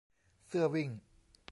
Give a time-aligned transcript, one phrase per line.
[0.47, 0.89] เสื้อวิ่ง